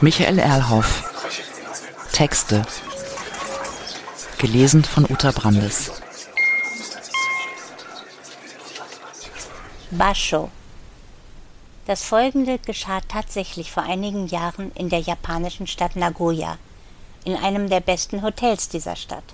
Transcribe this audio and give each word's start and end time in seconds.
Michael 0.00 0.38
Erlhoff. 0.38 1.04
Texte. 2.12 2.62
Gelesen 4.38 4.84
von 4.84 5.04
Uta 5.04 5.30
Brandes. 5.30 5.92
Basho. 9.90 10.50
Das 11.86 12.02
folgende 12.04 12.58
geschah 12.58 13.00
tatsächlich 13.08 13.70
vor 13.70 13.82
einigen 13.82 14.26
Jahren 14.26 14.72
in 14.74 14.88
der 14.88 15.00
japanischen 15.00 15.66
Stadt 15.66 15.96
Nagoya, 15.96 16.58
in 17.24 17.36
einem 17.36 17.68
der 17.68 17.80
besten 17.80 18.22
Hotels 18.22 18.68
dieser 18.68 18.96
Stadt. 18.96 19.24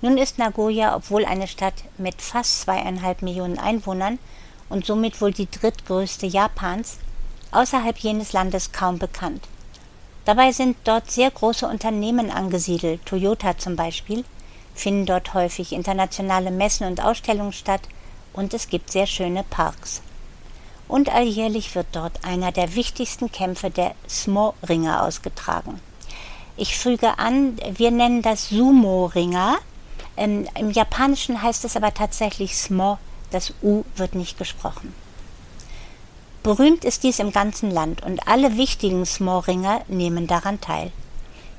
Nun 0.00 0.16
ist 0.18 0.38
Nagoya, 0.38 0.94
obwohl 0.94 1.24
eine 1.24 1.48
Stadt 1.48 1.84
mit 1.96 2.22
fast 2.22 2.62
zweieinhalb 2.62 3.22
Millionen 3.22 3.58
Einwohnern 3.58 4.18
und 4.68 4.86
somit 4.86 5.20
wohl 5.20 5.32
die 5.32 5.50
drittgrößte 5.50 6.26
Japans, 6.26 6.98
außerhalb 7.52 7.96
jenes 7.98 8.32
Landes 8.32 8.72
kaum 8.72 8.98
bekannt. 8.98 9.46
Dabei 10.24 10.52
sind 10.52 10.76
dort 10.84 11.10
sehr 11.10 11.30
große 11.30 11.66
Unternehmen 11.66 12.30
angesiedelt, 12.30 13.04
Toyota 13.06 13.56
zum 13.56 13.76
Beispiel, 13.76 14.24
finden 14.74 15.06
dort 15.06 15.34
häufig 15.34 15.72
internationale 15.72 16.50
Messen 16.50 16.86
und 16.86 17.02
Ausstellungen 17.02 17.52
statt 17.52 17.82
und 18.32 18.54
es 18.54 18.68
gibt 18.68 18.90
sehr 18.92 19.06
schöne 19.06 19.42
Parks. 19.42 20.02
Und 20.86 21.10
alljährlich 21.10 21.74
wird 21.74 21.88
dort 21.92 22.24
einer 22.24 22.52
der 22.52 22.74
wichtigsten 22.74 23.30
Kämpfe 23.30 23.70
der 23.70 23.94
Smo-Ringer 24.08 25.02
ausgetragen. 25.02 25.80
Ich 26.56 26.76
füge 26.76 27.18
an, 27.18 27.56
wir 27.76 27.90
nennen 27.90 28.22
das 28.22 28.48
Sumo-Ringer. 28.48 29.58
Ähm, 30.16 30.48
Im 30.58 30.70
Japanischen 30.70 31.42
heißt 31.42 31.64
es 31.64 31.76
aber 31.76 31.94
tatsächlich 31.94 32.56
Smo, 32.56 32.98
das 33.30 33.52
U 33.62 33.84
wird 33.96 34.14
nicht 34.14 34.38
gesprochen. 34.38 34.94
Berühmt 36.42 36.84
ist 36.84 37.02
dies 37.02 37.18
im 37.18 37.32
ganzen 37.32 37.70
Land 37.70 38.02
und 38.02 38.26
alle 38.28 38.56
wichtigen 38.56 39.04
Smoringer 39.04 39.82
nehmen 39.88 40.26
daran 40.26 40.60
teil. 40.60 40.92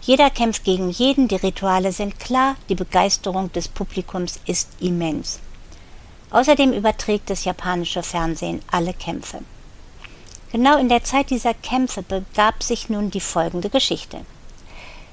Jeder 0.02 0.30
kämpft 0.30 0.64
gegen 0.64 0.90
jeden, 0.90 1.28
die 1.28 1.36
Rituale 1.36 1.92
sind 1.92 2.20
klar, 2.20 2.56
die 2.70 2.76
Begeisterung 2.76 3.52
des 3.52 3.68
Publikums 3.68 4.40
ist 4.46 4.70
immens. 4.80 5.40
Außerdem 6.32 6.72
überträgt 6.72 7.30
das 7.30 7.44
japanische 7.44 8.04
Fernsehen 8.04 8.62
alle 8.72 8.94
Kämpfe. 8.94 9.40
Genau 10.52 10.78
in 10.78 10.90
der 10.90 11.04
Zeit 11.04 11.30
dieser 11.30 11.54
Kämpfe 11.54 12.02
begab 12.02 12.64
sich 12.64 12.90
nun 12.90 13.12
die 13.12 13.20
folgende 13.20 13.70
Geschichte. 13.70 14.22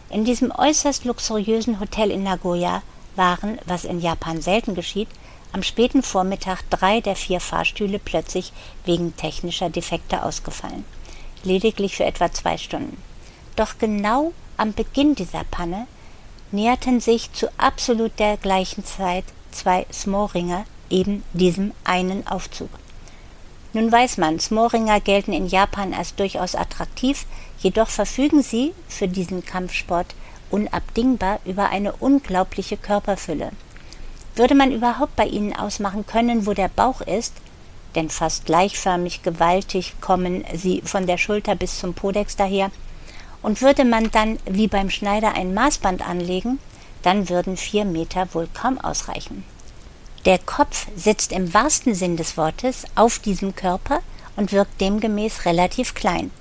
In 0.08 0.24
diesem 0.24 0.52
äußerst 0.56 1.04
luxuriösen 1.04 1.80
Hotel 1.80 2.10
in 2.10 2.22
Nagoya 2.22 2.82
waren, 3.16 3.58
was 3.66 3.84
in 3.84 4.00
Japan 4.00 4.41
selten 4.41 4.74
geschieht, 4.74 5.08
am 5.56 5.62
späten 5.62 6.02
Vormittag 6.02 6.68
drei 6.68 7.00
der 7.00 7.16
vier 7.16 7.40
Fahrstühle 7.40 7.98
plötzlich 7.98 8.52
wegen 8.84 9.16
technischer 9.16 9.70
Defekte 9.70 10.22
ausgefallen. 10.22 10.84
Lediglich 11.44 11.96
für 11.96 12.04
etwa 12.04 12.30
zwei 12.30 12.58
Stunden. 12.58 13.02
Doch 13.56 13.78
genau 13.78 14.34
am 14.58 14.74
Beginn 14.74 15.14
dieser 15.14 15.44
Panne 15.44 15.86
näherten 16.52 17.00
sich 17.00 17.32
zu 17.32 17.48
absolut 17.56 18.18
der 18.18 18.36
gleichen 18.36 18.84
Zeit 18.84 19.24
zwei 19.50 19.86
Smoringer 19.90 20.66
eben 20.90 21.22
diesem 21.32 21.72
einen 21.84 22.26
Aufzug. 22.26 22.68
Nun 23.72 23.91
weiß 23.91 24.18
man, 24.18 24.38
Smoringer 24.38 25.00
gelten 25.00 25.32
in 25.32 25.46
Japan 25.46 25.94
als 25.94 26.14
durchaus 26.16 26.54
attraktiv, 26.54 27.24
jedoch 27.60 27.88
verfügen 27.88 28.42
sie 28.42 28.74
für 28.88 29.08
diesen 29.08 29.42
Kampfsport 29.42 30.14
unabdingbar 30.50 31.41
über 31.46 31.70
eine 31.70 31.94
unglaubliche 31.94 32.76
Körperfülle. 32.76 33.52
Würde 34.36 34.54
man 34.54 34.70
überhaupt 34.70 35.16
bei 35.16 35.26
ihnen 35.26 35.54
ausmachen 35.54 36.06
können, 36.06 36.46
wo 36.46 36.52
der 36.52 36.68
Bauch 36.68 37.00
ist, 37.00 37.32
denn 37.94 38.10
fast 38.10 38.44
gleichförmig 38.44 39.22
gewaltig 39.22 39.94
kommen 40.00 40.44
sie 40.54 40.82
von 40.84 41.06
der 41.06 41.18
Schulter 41.18 41.54
bis 41.54 41.78
zum 41.78 41.94
Podex 41.94 42.36
daher, 42.36 42.70
und 43.42 43.62
würde 43.62 43.84
man 43.84 44.10
dann 44.10 44.38
wie 44.44 44.68
beim 44.68 44.90
Schneider 44.90 45.34
ein 45.34 45.54
Maßband 45.54 46.06
anlegen, 46.06 46.58
dann 47.02 47.28
würden 47.28 47.56
vier 47.56 47.84
Meter 47.84 48.28
wohl 48.34 48.48
kaum 48.52 48.78
ausreichen. 48.78 49.44
Der 50.25 50.38
Kopf 50.38 50.88
sitzt 50.96 51.30
im 51.30 51.54
wahrsten 51.54 51.94
Sinn 51.94 52.16
des 52.16 52.36
Wortes 52.36 52.84
auf 52.96 53.20
diesem 53.20 53.54
Körper 53.54 54.00
und 54.34 54.52
wirkt 54.52 54.80
demgemäß 54.80 55.44
relativ 55.44 55.94
klein. 55.94 56.32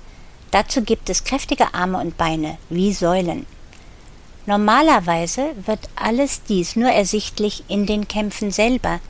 Dazu 0.50 0.82
gibt 0.82 1.08
es 1.08 1.24
kräftige 1.24 1.72
Arme 1.72 1.98
und 1.98 2.16
Beine, 2.16 2.58
wie 2.68 2.92
Säulen. 2.92 3.46
Normalerweise 4.46 5.50
wird 5.66 5.80
alles 5.96 6.44
dies 6.44 6.76
nur 6.76 6.90
ersichtlich 6.90 7.64
in 7.66 7.84
den 7.84 8.06
Kämpfen 8.06 8.52
selber, 8.52 9.00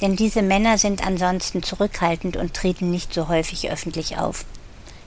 denn 0.00 0.16
diese 0.16 0.40
Männer 0.40 0.78
sind 0.78 1.06
ansonsten 1.06 1.62
zurückhaltend 1.62 2.36
und 2.36 2.54
treten 2.54 2.90
nicht 2.90 3.12
so 3.12 3.28
häufig 3.28 3.70
öffentlich 3.70 4.16
auf. 4.16 4.46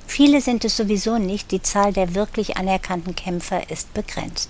Viele 0.06 0.42
sind 0.42 0.64
es 0.64 0.78
sowieso 0.78 1.18
nicht, 1.18 1.52
die 1.52 1.62
Zahl 1.62 1.94
der 1.94 2.16
wirklich 2.16 2.58
anerkannten 2.58 3.16
Kämpfer 3.16 3.70
ist 3.70 3.94
begrenzt. 3.94 4.50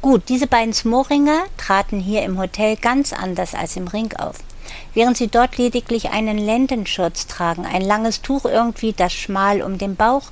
Gut, 0.00 0.28
diese 0.28 0.46
beiden 0.46 0.74
Smoringer 0.74 1.44
traten 1.56 2.00
hier 2.00 2.22
im 2.22 2.38
Hotel 2.38 2.76
ganz 2.76 3.12
anders 3.12 3.54
als 3.54 3.76
im 3.76 3.88
Ring 3.88 4.12
auf. 4.16 4.36
Während 4.92 5.16
sie 5.16 5.28
dort 5.28 5.56
lediglich 5.58 6.10
einen 6.10 6.38
Lendenschurz 6.38 7.26
tragen, 7.26 7.66
ein 7.66 7.82
langes 7.82 8.22
Tuch 8.22 8.44
irgendwie, 8.44 8.92
das 8.92 9.12
schmal 9.12 9.62
um 9.62 9.78
den 9.78 9.96
Bauch 9.96 10.24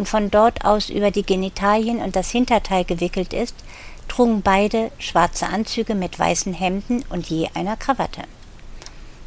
und 0.00 0.08
von 0.08 0.30
dort 0.30 0.64
aus 0.64 0.88
über 0.88 1.10
die 1.10 1.24
Genitalien 1.24 1.98
und 1.98 2.16
das 2.16 2.30
Hinterteil 2.30 2.86
gewickelt 2.86 3.34
ist, 3.34 3.54
trugen 4.08 4.40
beide 4.40 4.90
schwarze 4.98 5.46
Anzüge 5.46 5.94
mit 5.94 6.18
weißen 6.18 6.54
Hemden 6.54 7.04
und 7.10 7.28
je 7.28 7.50
einer 7.52 7.76
Krawatte. 7.76 8.22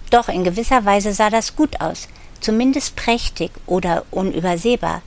Doch 0.10 0.30
in 0.30 0.44
gewisser 0.44 0.84
Weise 0.84 1.14
sah 1.14 1.30
das 1.30 1.56
gut 1.56 1.80
aus, 1.80 2.08
zumindest 2.40 2.96
prächtig 2.96 3.52
oder 3.68 4.04
unübersehbar, 4.10 5.04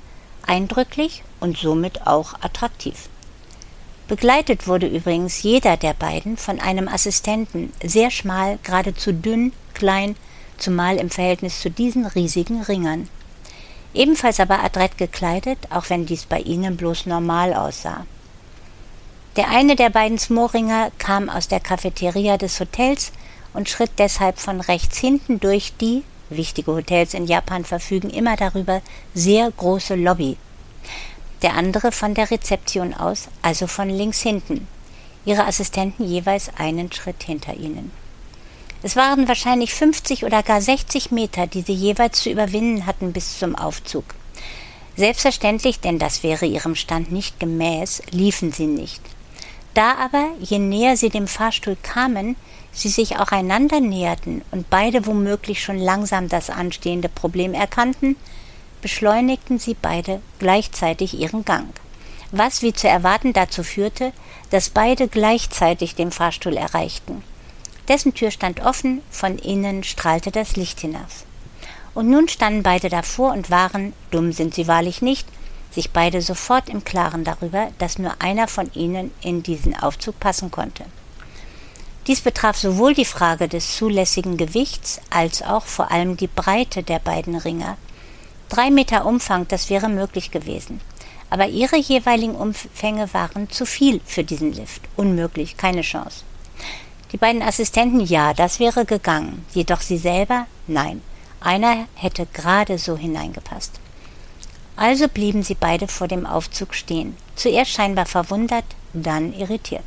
eindrücklich 0.47 1.25
und 1.41 1.59
somit 1.59 2.07
auch 2.07 2.35
attraktiv. 2.43 3.09
Begleitet 4.07 4.69
wurde 4.69 4.87
übrigens 4.87 5.43
jeder 5.43 5.77
der 5.77 5.95
beiden 5.95 6.37
von 6.37 6.61
einem 6.61 6.87
Assistenten, 6.87 7.73
sehr 7.83 8.13
schmal, 8.13 8.61
geradezu 8.63 9.13
dünn, 9.13 9.53
klein, 9.75 10.15
zumal 10.59 10.99
im 10.99 11.11
Verhältnis 11.11 11.61
zu 11.61 11.73
diesen 11.73 12.07
riesigen 12.07 12.63
Ringern 12.63 13.09
ebenfalls 13.97 14.41
aber 14.41 14.63
adrett 14.63 14.99
gekleidet, 14.99 15.59
auch 15.71 15.91
wenn 15.91 16.07
dies 16.07 16.27
bei 16.27 16.41
ihnen 16.41 16.77
bloß 16.77 17.07
normal 17.07 17.55
aussah. 17.55 18.07
Der 19.37 19.51
eine 19.51 19.77
der 19.77 19.91
beiden 19.91 20.19
Smoringer 20.19 20.91
kam 20.99 21.29
aus 21.29 21.49
der 21.49 21.61
Cafeteria 21.61 22.39
des 22.39 22.59
Hotels 22.59 23.13
und 23.53 23.69
schritt 23.69 23.93
deshalb 23.99 24.39
von 24.39 24.61
rechts 24.61 24.99
hinten 24.99 25.41
durch 25.41 25.73
die, 25.81 26.05
wichtige 26.31 26.73
Hotels 26.73 27.15
in 27.15 27.27
Japan 27.27 27.65
verfügen 27.65 28.11
immer 28.11 28.37
darüber, 28.37 28.81
sehr 29.15 29.51
große 29.51 29.95
Lobby. 29.95 30.37
Der 31.43 31.55
andere 31.55 31.93
von 31.93 32.15
der 32.15 32.31
Rezeption 32.31 32.95
aus, 32.95 33.29
also 33.43 33.67
von 33.67 33.91
links 33.91 34.23
hinten. 34.23 34.67
Ihre 35.27 35.45
Assistenten 35.45 36.05
jeweils 36.05 36.51
einen 36.57 36.91
Schritt 36.93 37.23
hinter 37.23 37.55
ihnen. 37.55 37.91
Es 38.83 38.95
waren 38.95 39.27
wahrscheinlich 39.27 39.75
50 39.75 40.25
oder 40.25 40.43
gar 40.43 40.61
60 40.61 41.11
Meter, 41.11 41.47
die 41.47 41.63
sie 41.63 41.73
jeweils 41.73 42.21
zu 42.21 42.31
überwinden 42.31 42.87
hatten 42.87 43.13
bis 43.13 43.39
zum 43.39 43.57
Aufzug. 43.57 44.05
Selbstverständlich, 44.97 45.81
denn 45.81 45.99
das 45.99 46.23
wäre 46.23 46.47
ihrem 46.47 46.75
Stand 46.75 47.13
nicht 47.13 47.41
gemäß, 47.41 48.03
liefen 48.11 48.53
sie 48.53 48.67
nicht. 48.67 49.03
Da 49.75 49.95
aber, 49.97 50.29
je 50.41 50.59
näher 50.59 50.97
sie 50.97 51.11
dem 51.11 51.27
Fahrstuhl 51.27 51.77
kamen, 51.83 52.37
sie 52.73 52.89
sich 52.89 53.19
auch 53.19 53.33
einander 53.33 53.81
näherten 53.81 54.43
und 54.51 54.71
beide 54.71 55.07
womöglich 55.07 55.63
schon 55.63 55.79
langsam 55.79 56.29
das 56.29 56.49
anstehende 56.49 57.09
Problem 57.09 57.53
erkannten, 57.53 58.17
beschleunigten 58.81 59.59
sie 59.59 59.75
beide 59.75 60.21
gleichzeitig 60.39 61.19
ihren 61.19 61.45
Gang, 61.45 61.69
was 62.31 62.63
wie 62.63 62.73
zu 62.73 62.89
erwarten 62.89 63.33
dazu 63.33 63.63
führte, 63.63 64.13
dass 64.51 64.71
beide 64.71 65.09
gleichzeitig 65.09 65.95
den 65.95 66.11
Fahrstuhl 66.11 66.57
erreichten. 66.57 67.23
Dessen 67.89 68.15
Tür 68.15 68.31
stand 68.31 68.61
offen, 68.61 69.01
von 69.11 69.39
innen 69.39 69.85
strahlte 69.85 70.31
das 70.31 70.57
Licht 70.57 70.81
hinaus. 70.81 71.25
Und 71.95 72.11
nun 72.11 72.29
standen 72.29 72.63
beide 72.63 72.89
davor 72.89 73.33
und 73.33 73.51
waren, 73.51 73.93
dumm 74.11 74.33
sind 74.33 74.55
sie 74.55 74.67
wahrlich 74.67 75.03
nicht, 75.03 75.27
sich 75.71 75.91
beide 75.91 76.21
sofort 76.21 76.69
im 76.69 76.85
Klaren 76.85 77.25
darüber, 77.25 77.69
dass 77.79 77.99
nur 77.99 78.15
einer 78.21 78.49
von 78.49 78.73
ihnen 78.75 79.13
in 79.21 79.43
diesen 79.43 79.77
Aufzug 79.77 80.19
passen 80.19 80.51
konnte. 80.51 80.85
Dies 82.07 82.21
betraf 82.21 82.57
sowohl 82.57 82.95
die 82.95 83.05
Frage 83.05 83.49
des 83.49 83.77
zulässigen 83.77 84.37
Gewichts 84.37 85.01
als 85.11 85.43
auch 85.43 85.65
vor 85.65 85.91
allem 85.91 86.17
die 86.17 86.29
Breite 86.29 86.83
der 86.83 86.99
beiden 86.99 87.35
Ringer. 87.35 87.77
Drei 88.49 88.71
Meter 88.71 89.05
Umfang, 89.07 89.49
das 89.49 89.71
wäre 89.71 89.89
möglich 89.89 90.31
gewesen. 90.31 90.81
Aber 91.31 91.49
ihre 91.49 91.77
jeweiligen 91.77 92.37
Umfänge 92.37 93.13
waren 93.13 93.51
zu 93.51 93.67
viel 93.67 94.01
für 94.07 94.23
diesen 94.23 94.53
Lift. 94.53 94.83
Unmöglich, 94.97 95.57
keine 95.57 95.83
Chance. 95.83 96.23
Die 97.13 97.17
beiden 97.17 97.43
Assistenten 97.43 98.01
ja, 98.01 98.35
das 98.35 98.59
wäre 98.59 98.85
gegangen, 98.85 99.45
jedoch 99.53 99.81
sie 99.81 99.99
selber 99.99 100.47
nein. 100.67 101.03
Einer 101.41 101.87
hätte 101.95 102.27
gerade 102.33 102.79
so 102.79 102.97
hineingepasst. 102.97 103.79
Also 104.75 105.09
blieben 105.09 105.43
sie 105.43 105.55
beide 105.55 105.89
vor 105.89 106.09
dem 106.09 106.27
Aufzug 106.27 106.75
stehen, 106.75 107.17
zuerst 107.35 107.71
scheinbar 107.71 108.07
verwundert, 108.07 108.65
dann 108.93 109.33
irritiert. 109.33 109.85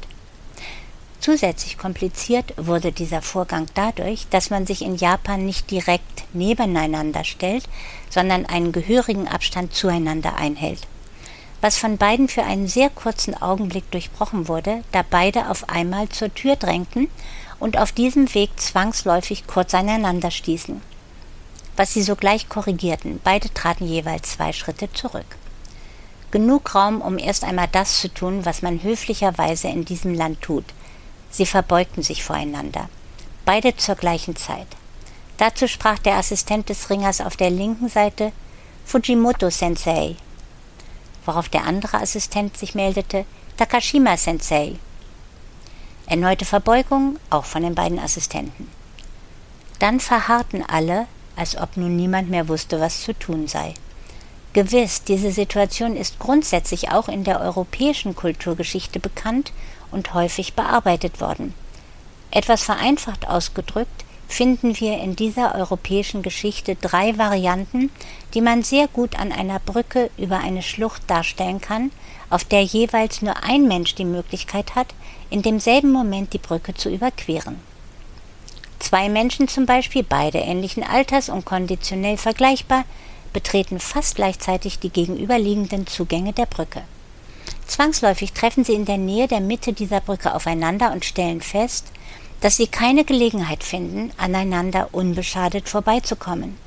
Zusätzlich 1.19 1.77
kompliziert 1.77 2.53
wurde 2.55 2.93
dieser 2.93 3.21
Vorgang 3.21 3.65
dadurch, 3.73 4.27
dass 4.29 4.49
man 4.49 4.65
sich 4.65 4.81
in 4.81 4.95
Japan 4.95 5.45
nicht 5.45 5.69
direkt 5.69 6.33
nebeneinander 6.33 7.25
stellt, 7.25 7.65
sondern 8.09 8.45
einen 8.45 8.71
gehörigen 8.71 9.27
Abstand 9.27 9.73
zueinander 9.73 10.37
einhält. 10.37 10.87
Was 11.61 11.77
von 11.77 11.97
beiden 11.97 12.29
für 12.29 12.43
einen 12.43 12.67
sehr 12.67 12.89
kurzen 12.89 13.39
Augenblick 13.41 13.89
durchbrochen 13.91 14.47
wurde, 14.47 14.83
da 14.91 15.03
beide 15.07 15.49
auf 15.49 15.69
einmal 15.69 16.07
zur 16.09 16.33
Tür 16.33 16.55
drängten 16.55 17.09
und 17.59 17.77
auf 17.77 17.91
diesem 17.91 18.33
Weg 18.33 18.51
zwangsläufig 18.59 19.45
kurz 19.45 19.73
aneinander 19.73 20.31
stießen. 20.31 20.81
Was 21.75 21.93
sie 21.93 22.01
sogleich 22.01 22.47
korrigierten, 22.47 23.19
beide 23.23 23.53
traten 23.53 23.85
jeweils 23.87 24.33
zwei 24.33 24.53
Schritte 24.53 24.91
zurück. 24.93 25.37
Genug 26.31 26.75
Raum, 26.75 27.01
um 27.01 27.17
erst 27.17 27.43
einmal 27.43 27.67
das 27.71 27.99
zu 27.99 28.13
tun, 28.13 28.45
was 28.45 28.61
man 28.61 28.83
höflicherweise 28.83 29.67
in 29.67 29.83
diesem 29.83 30.13
Land 30.13 30.41
tut, 30.41 30.65
Sie 31.31 31.45
verbeugten 31.45 32.03
sich 32.03 32.23
voreinander, 32.23 32.89
beide 33.45 33.75
zur 33.75 33.95
gleichen 33.95 34.35
Zeit. 34.35 34.67
Dazu 35.37 35.67
sprach 35.67 35.99
der 35.99 36.15
Assistent 36.15 36.69
des 36.69 36.89
Ringers 36.89 37.21
auf 37.21 37.37
der 37.37 37.49
linken 37.49 37.87
Seite 37.87 38.31
Fujimoto 38.85 39.49
Sensei, 39.49 40.15
worauf 41.29 41.47
der 41.47 41.65
andere 41.65 41.97
Assistent 41.97 42.57
sich 42.57 42.73
meldete 42.73 43.23
Takashima 43.55 44.17
Sensei. 44.17 44.73
Erneute 46.07 46.43
Verbeugung, 46.43 47.19
auch 47.29 47.45
von 47.45 47.61
den 47.61 47.75
beiden 47.75 47.99
Assistenten. 47.99 48.67
Dann 49.77 49.99
verharrten 49.99 50.67
alle, 50.67 51.05
als 51.35 51.55
ob 51.55 51.77
nun 51.77 51.95
niemand 51.95 52.31
mehr 52.31 52.47
wusste, 52.47 52.79
was 52.79 53.03
zu 53.03 53.13
tun 53.13 53.47
sei. 53.47 53.75
Gewiss, 54.53 55.03
diese 55.03 55.31
Situation 55.31 55.95
ist 55.95 56.17
grundsätzlich 56.17 56.89
auch 56.89 57.07
in 57.07 57.23
der 57.23 57.41
europäischen 57.41 58.15
Kulturgeschichte 58.15 58.99
bekannt 58.99 59.53
und 59.91 60.15
häufig 60.15 60.55
bearbeitet 60.55 61.21
worden. 61.21 61.53
Etwas 62.31 62.63
vereinfacht 62.63 63.27
ausgedrückt 63.27 64.03
finden 64.29 64.79
wir 64.79 64.99
in 64.99 65.15
dieser 65.15 65.55
europäischen 65.55 66.21
Geschichte 66.21 66.75
drei 66.75 67.17
Varianten, 67.17 67.89
die 68.33 68.41
man 68.41 68.63
sehr 68.63 68.87
gut 68.87 69.19
an 69.19 69.31
einer 69.31 69.59
Brücke 69.59 70.11
über 70.17 70.37
eine 70.37 70.61
Schlucht 70.61 71.01
darstellen 71.07 71.59
kann, 71.59 71.91
auf 72.29 72.43
der 72.43 72.63
jeweils 72.63 73.23
nur 73.23 73.43
ein 73.43 73.67
Mensch 73.67 73.95
die 73.95 74.05
Möglichkeit 74.05 74.75
hat, 74.75 74.93
in 75.31 75.41
demselben 75.41 75.91
Moment 75.91 76.31
die 76.33 76.37
Brücke 76.37 76.75
zu 76.75 76.89
überqueren. 76.89 77.55
Zwei 78.77 79.09
Menschen 79.09 79.47
zum 79.47 79.65
Beispiel, 79.65 80.03
beide 80.03 80.37
ähnlichen 80.37 80.83
Alters 80.83 81.29
und 81.29 81.43
konditionell 81.43 82.17
vergleichbar, 82.17 82.85
betreten 83.33 83.79
fast 83.79 84.15
gleichzeitig 84.15 84.79
die 84.79 84.89
gegenüberliegenden 84.89 85.87
Zugänge 85.87 86.33
der 86.33 86.45
Brücke. 86.45 86.83
Zwangsläufig 87.65 88.33
treffen 88.33 88.63
sie 88.63 88.73
in 88.73 88.85
der 88.85 88.97
Nähe 88.97 89.27
der 89.27 89.41
Mitte 89.41 89.73
dieser 89.73 90.01
Brücke 90.01 90.33
aufeinander 90.33 90.91
und 90.91 91.03
stellen 91.03 91.41
fest, 91.41 91.87
dass 92.41 92.57
sie 92.57 92.67
keine 92.67 93.03
Gelegenheit 93.03 93.63
finden, 93.63 94.11
aneinander 94.17 94.89
unbeschadet 94.91 95.67
vorbeizukommen. 95.69 96.57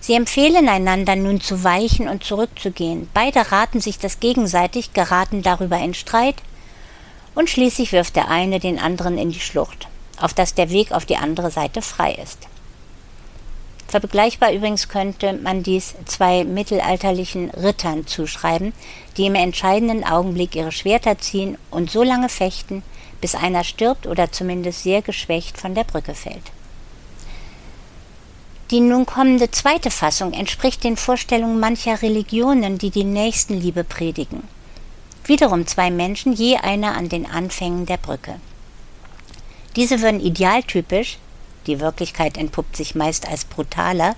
Sie 0.00 0.14
empfehlen 0.14 0.68
einander 0.68 1.16
nun 1.16 1.40
zu 1.40 1.64
weichen 1.64 2.08
und 2.08 2.24
zurückzugehen. 2.24 3.08
Beide 3.14 3.50
raten 3.50 3.80
sich 3.80 3.98
das 3.98 4.20
gegenseitig, 4.20 4.92
geraten 4.92 5.42
darüber 5.42 5.78
in 5.78 5.94
Streit 5.94 6.36
und 7.34 7.50
schließlich 7.50 7.92
wirft 7.92 8.16
der 8.16 8.28
eine 8.28 8.60
den 8.60 8.78
anderen 8.78 9.18
in 9.18 9.30
die 9.30 9.40
Schlucht, 9.40 9.88
auf 10.20 10.34
dass 10.34 10.54
der 10.54 10.70
Weg 10.70 10.92
auf 10.92 11.04
die 11.04 11.16
andere 11.16 11.50
Seite 11.50 11.82
frei 11.82 12.14
ist. 12.14 12.48
Vergleichbar 13.88 14.52
übrigens 14.52 14.88
könnte 14.88 15.32
man 15.32 15.62
dies 15.62 15.94
zwei 16.04 16.44
mittelalterlichen 16.44 17.48
Rittern 17.50 18.06
zuschreiben, 18.06 18.74
die 19.16 19.26
im 19.26 19.34
entscheidenden 19.34 20.04
Augenblick 20.04 20.54
ihre 20.54 20.72
Schwerter 20.72 21.18
ziehen 21.18 21.56
und 21.70 21.90
so 21.90 22.02
lange 22.02 22.28
fechten, 22.28 22.82
bis 23.20 23.34
einer 23.34 23.64
stirbt 23.64 24.06
oder 24.06 24.30
zumindest 24.32 24.82
sehr 24.82 25.02
geschwächt 25.02 25.58
von 25.58 25.74
der 25.74 25.84
Brücke 25.84 26.14
fällt. 26.14 26.52
Die 28.70 28.80
nun 28.80 29.06
kommende 29.06 29.50
zweite 29.50 29.90
Fassung 29.90 30.32
entspricht 30.32 30.84
den 30.84 30.96
Vorstellungen 30.96 31.58
mancher 31.58 32.02
Religionen, 32.02 32.78
die 32.78 32.90
die 32.90 33.04
Nächstenliebe 33.04 33.82
predigen. 33.82 34.42
Wiederum 35.24 35.66
zwei 35.66 35.90
Menschen, 35.90 36.32
je 36.32 36.56
einer 36.56 36.94
an 36.94 37.08
den 37.08 37.26
Anfängen 37.26 37.86
der 37.86 37.96
Brücke. 37.96 38.40
Diese 39.76 40.00
würden 40.02 40.20
idealtypisch 40.20 41.18
die 41.68 41.80
Wirklichkeit 41.80 42.38
entpuppt 42.38 42.76
sich 42.76 42.94
meist 42.94 43.28
als 43.28 43.44
brutaler, 43.44 44.16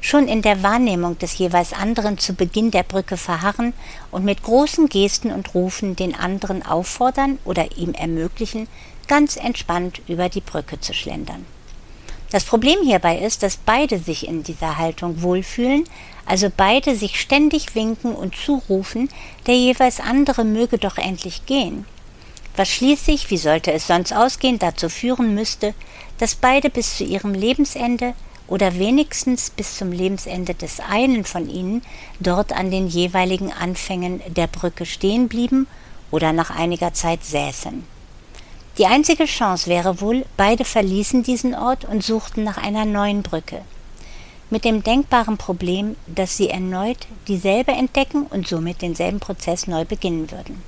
schon 0.00 0.28
in 0.28 0.42
der 0.42 0.62
Wahrnehmung 0.62 1.18
des 1.18 1.38
jeweils 1.38 1.72
anderen 1.72 2.18
zu 2.18 2.34
Beginn 2.34 2.70
der 2.70 2.82
Brücke 2.82 3.16
verharren 3.16 3.74
und 4.10 4.24
mit 4.24 4.42
großen 4.42 4.88
Gesten 4.88 5.32
und 5.32 5.54
Rufen 5.54 5.96
den 5.96 6.14
anderen 6.14 6.64
auffordern 6.64 7.38
oder 7.44 7.76
ihm 7.76 7.94
ermöglichen, 7.94 8.68
ganz 9.06 9.36
entspannt 9.36 10.00
über 10.06 10.28
die 10.28 10.40
Brücke 10.40 10.80
zu 10.80 10.94
schlendern. 10.94 11.46
Das 12.30 12.44
Problem 12.44 12.78
hierbei 12.82 13.18
ist, 13.18 13.42
dass 13.42 13.56
beide 13.56 13.98
sich 13.98 14.28
in 14.28 14.42
dieser 14.42 14.76
Haltung 14.76 15.22
wohlfühlen, 15.22 15.84
also 16.26 16.50
beide 16.54 16.94
sich 16.94 17.18
ständig 17.18 17.74
winken 17.74 18.14
und 18.14 18.36
zurufen, 18.36 19.08
der 19.46 19.56
jeweils 19.56 19.98
andere 19.98 20.44
möge 20.44 20.76
doch 20.76 20.98
endlich 20.98 21.46
gehen 21.46 21.86
was 22.58 22.68
schließlich, 22.68 23.30
wie 23.30 23.36
sollte 23.36 23.72
es 23.72 23.86
sonst 23.86 24.12
ausgehen, 24.12 24.58
dazu 24.58 24.88
führen 24.88 25.34
müsste, 25.34 25.74
dass 26.18 26.34
beide 26.34 26.70
bis 26.70 26.96
zu 26.96 27.04
ihrem 27.04 27.32
Lebensende 27.32 28.14
oder 28.48 28.78
wenigstens 28.78 29.50
bis 29.50 29.76
zum 29.76 29.92
Lebensende 29.92 30.54
des 30.54 30.80
einen 30.80 31.24
von 31.24 31.48
ihnen 31.48 31.82
dort 32.18 32.52
an 32.52 32.70
den 32.70 32.88
jeweiligen 32.88 33.52
Anfängen 33.52 34.20
der 34.26 34.46
Brücke 34.46 34.86
stehen 34.86 35.28
blieben 35.28 35.66
oder 36.10 36.32
nach 36.32 36.50
einiger 36.50 36.94
Zeit 36.94 37.24
säßen. 37.24 37.84
Die 38.78 38.86
einzige 38.86 39.24
Chance 39.24 39.68
wäre 39.68 40.00
wohl, 40.00 40.24
beide 40.36 40.64
verließen 40.64 41.22
diesen 41.22 41.54
Ort 41.54 41.84
und 41.84 42.02
suchten 42.02 42.44
nach 42.44 42.58
einer 42.58 42.84
neuen 42.84 43.22
Brücke. 43.22 43.60
Mit 44.50 44.64
dem 44.64 44.82
denkbaren 44.82 45.36
Problem, 45.36 45.96
dass 46.06 46.36
sie 46.36 46.48
erneut 46.48 47.06
dieselbe 47.26 47.72
entdecken 47.72 48.22
und 48.30 48.48
somit 48.48 48.80
denselben 48.80 49.20
Prozess 49.20 49.66
neu 49.66 49.84
beginnen 49.84 50.30
würden. 50.30 50.62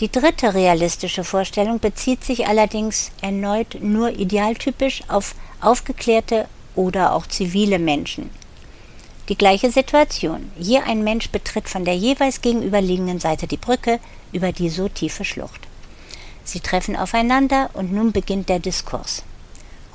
Die 0.00 0.10
dritte 0.10 0.52
realistische 0.52 1.22
Vorstellung 1.22 1.78
bezieht 1.78 2.24
sich 2.24 2.48
allerdings 2.48 3.12
erneut 3.22 3.78
nur 3.80 4.10
idealtypisch 4.10 5.02
auf 5.08 5.36
aufgeklärte 5.62 6.46
oder 6.74 7.14
auch 7.14 7.26
zivile 7.26 7.78
Menschen. 7.78 8.30
Die 9.28 9.36
gleiche 9.36 9.70
Situation. 9.70 10.50
Hier 10.58 10.84
ein 10.84 11.04
Mensch 11.04 11.30
betritt 11.30 11.68
von 11.68 11.84
der 11.84 11.96
jeweils 11.96 12.40
gegenüberliegenden 12.40 13.20
Seite 13.20 13.46
die 13.46 13.56
Brücke 13.56 14.00
über 14.32 14.52
die 14.52 14.68
so 14.68 14.88
tiefe 14.88 15.24
Schlucht. 15.24 15.60
Sie 16.44 16.60
treffen 16.60 16.96
aufeinander 16.96 17.70
und 17.74 17.92
nun 17.92 18.12
beginnt 18.12 18.48
der 18.48 18.58
Diskurs. 18.58 19.22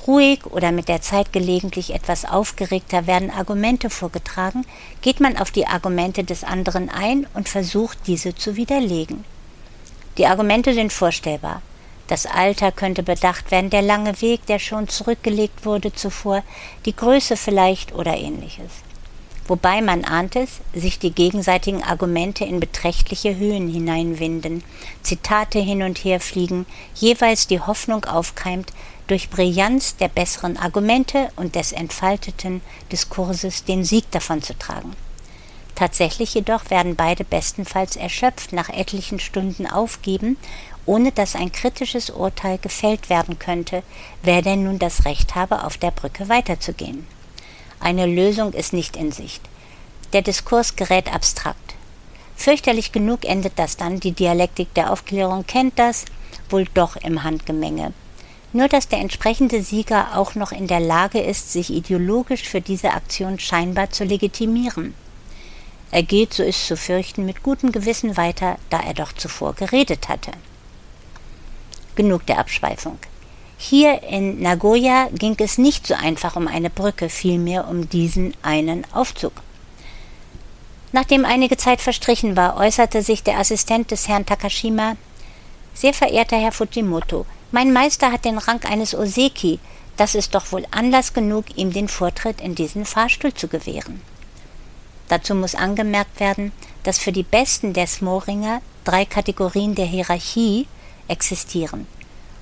Ruhig 0.07 0.45
oder 0.45 0.71
mit 0.71 0.87
der 0.87 1.01
Zeit 1.01 1.33
gelegentlich 1.33 1.93
etwas 1.93 2.23
aufgeregter 2.23 3.07
werden 3.07 3.29
Argumente 3.29 3.89
vorgetragen, 3.89 4.65
geht 5.01 5.19
man 5.19 5.37
auf 5.37 5.51
die 5.51 5.67
Argumente 5.67 6.23
des 6.23 6.45
anderen 6.45 6.89
ein 6.89 7.27
und 7.33 7.50
versucht 7.50 7.97
diese 8.07 8.33
zu 8.33 8.55
widerlegen. 8.55 9.25
Die 10.17 10.25
Argumente 10.25 10.74
sind 10.74 10.93
vorstellbar. 10.93 11.62
Das 12.07 12.25
Alter 12.25 12.71
könnte 12.71 13.03
bedacht 13.03 13.51
werden, 13.51 13.69
der 13.69 13.81
lange 13.81 14.21
Weg, 14.21 14.45
der 14.45 14.59
schon 14.59 14.87
zurückgelegt 14.87 15.65
wurde 15.65 15.93
zuvor, 15.93 16.43
die 16.85 16.95
Größe 16.95 17.35
vielleicht 17.35 17.93
oder 17.93 18.15
ähnliches. 18.15 18.71
Wobei 19.47 19.81
man 19.81 20.03
ahnt 20.03 20.35
es, 20.35 20.59
sich 20.73 20.99
die 20.99 21.11
gegenseitigen 21.11 21.81
Argumente 21.81 22.43
in 22.43 22.59
beträchtliche 22.59 23.37
Höhen 23.37 23.69
hineinwinden, 23.69 24.63
Zitate 25.03 25.59
hin 25.59 25.83
und 25.83 25.99
her 25.99 26.19
fliegen, 26.19 26.65
jeweils 26.95 27.47
die 27.47 27.61
Hoffnung 27.61 28.03
aufkeimt, 28.05 28.73
durch 29.07 29.29
Brillanz 29.29 29.95
der 29.95 30.09
besseren 30.09 30.57
Argumente 30.57 31.29
und 31.37 31.55
des 31.55 31.71
entfalteten 31.71 32.61
Diskurses 32.91 33.63
den 33.63 33.85
Sieg 33.85 34.11
davon 34.11 34.41
zu 34.41 34.57
tragen. 34.57 34.93
Tatsächlich 35.75 36.33
jedoch 36.33 36.69
werden 36.69 36.95
beide 36.95 37.23
bestenfalls 37.23 37.95
erschöpft 37.95 38.51
nach 38.51 38.67
etlichen 38.67 39.19
Stunden 39.19 39.65
aufgeben, 39.65 40.35
ohne 40.88 41.12
dass 41.12 41.36
ein 41.36 41.51
kritisches 41.51 42.10
Urteil 42.10 42.58
gefällt 42.58 43.12
werden 43.12 43.38
könnte, 43.38 43.84
wer 44.24 44.41
denn 44.41 44.63
nun 44.63 44.79
das 44.79 45.06
Recht 45.06 45.36
habe, 45.36 45.63
auf 45.63 45.77
der 45.77 45.91
Brücke 45.91 46.29
weiterzugehen. 46.29 47.06
Eine 47.79 48.08
Lösung 48.08 48.53
ist 48.53 48.74
nicht 48.74 48.96
in 48.96 49.12
Sicht. 49.12 49.44
Der 50.13 50.24
Diskurs 50.24 50.75
gerät 50.75 51.13
abstrakt. 51.13 51.75
Fürchterlich 52.36 52.91
genug 52.91 53.25
endet 53.25 53.53
das 53.58 53.77
dann, 53.77 54.00
die 54.00 54.13
Dialektik 54.13 54.74
der 54.74 54.91
Aufklärung 54.91 55.46
kennt 55.46 55.77
das, 55.77 56.06
wohl 56.50 56.65
doch 56.74 56.96
im 56.96 57.24
Handgemenge. 57.24 57.94
Nur 58.53 58.70
dass 58.70 58.88
der 58.88 59.00
entsprechende 59.00 59.62
Sieger 59.62 60.17
auch 60.17 60.36
noch 60.36 60.51
in 60.51 60.67
der 60.67 60.79
Lage 60.79 61.20
ist, 61.20 61.51
sich 61.51 61.70
ideologisch 61.70 62.44
für 62.44 62.62
diese 62.62 62.94
Aktion 62.94 63.39
scheinbar 63.39 63.89
zu 63.89 64.06
legitimieren. 64.06 64.94
Er 65.91 66.03
geht, 66.03 66.34
so 66.34 66.44
ist 66.44 66.65
zu 66.65 66.77
fürchten, 66.77 67.25
mit 67.25 67.44
gutem 67.44 67.72
Gewissen 67.72 68.17
weiter, 68.17 68.58
da 68.70 68.79
er 68.79 68.94
doch 68.94 69.13
zuvor 69.13 69.53
geredet 69.53 70.08
hatte. 70.08 70.32
Genug 71.98 72.25
der 72.27 72.39
Abschweifung. 72.39 72.98
Hier 73.58 74.04
in 74.04 74.39
Nagoya 74.39 75.10
ging 75.12 75.36
es 75.39 75.58
nicht 75.58 75.88
so 75.88 75.96
einfach 75.96 76.36
um 76.36 76.48
eine 76.48 76.70
Brücke, 76.70 77.10
vielmehr 77.10 77.68
um 77.68 77.89
diesen 77.89 78.36
einen 78.44 78.86
Aufzug. 78.94 79.34
Nachdem 80.92 81.25
einige 81.25 81.58
Zeit 81.58 81.82
verstrichen 81.82 82.38
war, 82.38 82.56
äußerte 82.56 83.01
sich 83.01 83.24
der 83.24 83.39
Assistent 83.39 83.92
des 83.92 84.08
Herrn 84.08 84.27
Takashima 84.27 84.96
Sehr 85.74 85.94
verehrter 85.94 86.38
Herr 86.38 86.51
Fujimoto, 86.51 87.25
mein 87.51 87.74
Meister 87.74 88.12
hat 88.12 88.25
den 88.25 88.38
Rang 88.38 88.63
eines 88.66 88.94
Oseki. 88.94 89.60
Das 89.96 90.13
ist 90.13 90.36
doch 90.36 90.51
wohl 90.51 90.66
Anlass 90.70 91.13
genug, 91.13 91.46
ihm 91.56 91.74
den 91.74 91.88
Vortritt 91.88 92.42
in 92.42 92.54
diesen 92.54 92.86
Fahrstuhl 92.86 93.34
zu 93.34 93.48
gewähren. 93.48 94.01
Dazu 95.08 95.34
muss 95.34 95.56
angemerkt 95.56 96.20
werden, 96.20 96.51
dass 96.84 97.00
für 97.00 97.12
die 97.12 97.24
Besten 97.24 97.74
der 97.74 97.88
Smoringer 97.88 98.62
drei 98.84 99.06
Kategorien 99.06 99.74
der 99.74 99.86
Hierarchie 99.86 100.68
existieren. 101.07 101.87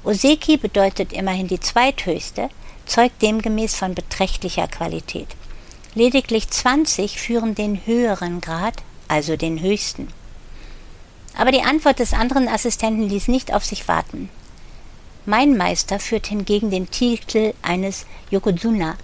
Oseki 0.04 0.58
bedeutet 0.58 1.14
immerhin 1.14 1.48
die 1.48 1.60
zweithöchste, 1.60 2.50
zeugt 2.86 3.22
demgemäß 3.22 3.76
von 3.76 3.96
beträchtlicher 3.96 4.68
Qualität. 4.68 5.28
Lediglich 5.96 6.50
20 6.50 7.20
führen 7.20 7.56
den 7.56 7.86
höheren 7.86 8.42
Grad, 8.42 8.84
also 9.08 9.38
den 9.38 9.62
höchsten. 9.62 10.10
Aber 11.38 11.52
die 11.52 11.64
Antwort 11.64 12.00
des 12.00 12.14
anderen 12.14 12.48
Assistenten 12.48 13.10
ließ 13.10 13.28
nicht 13.28 13.54
auf 13.54 13.66
sich 13.66 13.88
warten. 13.88 14.30
Mein 15.26 15.58
Meister 15.58 16.00
führt 16.00 16.28
hingegen 16.28 16.70
den 16.70 16.92
Titel 16.92 17.54
eines 17.62 18.06
Yokozuna. 18.30 18.96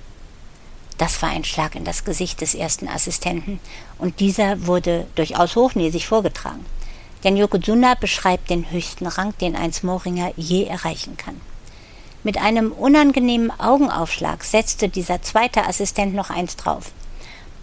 Das 0.98 1.22
war 1.22 1.30
ein 1.30 1.44
Schlag 1.44 1.76
in 1.76 1.84
das 1.84 2.06
Gesicht 2.06 2.42
des 2.42 2.54
ersten 2.54 2.88
Assistenten, 2.88 3.60
und 3.98 4.20
dieser 4.20 4.68
wurde 4.68 5.08
durchaus 5.16 5.56
hochnäsig 5.56 6.06
vorgetragen. 6.06 6.64
Denn 7.24 7.38
Yokozuna 7.38 7.96
beschreibt 7.96 8.50
den 8.50 8.72
höchsten 8.72 9.08
Rang, 9.08 9.34
den 9.40 9.56
ein 9.56 9.74
Smoringer 9.74 10.32
je 10.36 10.66
erreichen 10.66 11.18
kann. 11.18 11.40
Mit 12.24 12.38
einem 12.38 12.72
unangenehmen 12.72 13.52
Augenaufschlag 13.60 14.44
setzte 14.44 14.90
dieser 14.90 15.22
zweite 15.22 15.66
Assistent 15.66 16.14
noch 16.14 16.30
eins 16.30 16.56
drauf. 16.56 16.92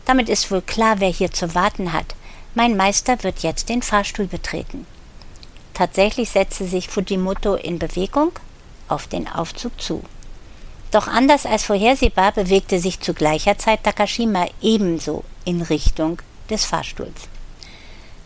Damit 0.04 0.28
ist 0.28 0.50
wohl 0.50 0.62
klar, 0.62 1.00
wer 1.00 1.10
hier 1.10 1.30
zu 1.30 1.54
warten 1.54 1.92
hat. 1.92 2.14
Mein 2.54 2.76
Meister 2.76 3.22
wird 3.22 3.40
jetzt 3.40 3.68
den 3.68 3.82
Fahrstuhl 3.82 4.26
betreten. 4.26 4.86
Tatsächlich 5.74 6.30
setzte 6.30 6.66
sich 6.66 6.88
Fujimoto 6.88 7.54
in 7.54 7.78
Bewegung 7.78 8.32
auf 8.88 9.06
den 9.06 9.28
Aufzug 9.28 9.80
zu. 9.80 10.02
Doch 10.90 11.06
anders 11.06 11.46
als 11.46 11.64
vorhersehbar 11.64 12.32
bewegte 12.32 12.80
sich 12.80 13.00
zu 13.00 13.14
gleicher 13.14 13.58
Zeit 13.58 13.84
Takashima 13.84 14.46
ebenso 14.60 15.22
in 15.44 15.62
Richtung 15.62 16.20
des 16.50 16.64
Fahrstuhls. 16.64 17.28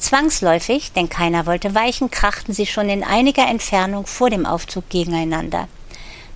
Zwangsläufig, 0.03 0.91
denn 0.91 1.09
keiner 1.09 1.47
wollte 1.47 1.77
weichen, 1.77 2.11
krachten 2.11 2.53
sie 2.53 2.67
schon 2.67 2.89
in 2.89 3.05
einiger 3.05 3.47
Entfernung 3.47 4.05
vor 4.05 4.31
dem 4.31 4.47
Aufzug 4.47 4.89
gegeneinander. 4.89 5.69